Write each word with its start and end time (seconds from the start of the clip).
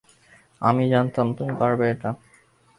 আমি 0.61 0.83
জানতাম 0.89 1.27
তুমি 1.37 1.53
পারবে 1.55 1.85
এটা। 1.93 2.09